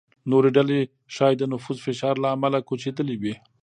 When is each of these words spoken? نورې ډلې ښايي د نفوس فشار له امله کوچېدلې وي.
نورې 0.31 0.49
ډلې 0.57 0.79
ښايي 1.15 1.35
د 1.39 1.43
نفوس 1.53 1.77
فشار 1.85 2.15
له 2.23 2.27
امله 2.35 2.59
کوچېدلې 2.67 3.15
وي. 3.21 3.33